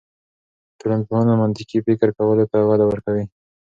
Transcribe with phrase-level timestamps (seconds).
[0.79, 3.25] ټولنپوهنه منطقي فکر کولو ته وده ورکوي.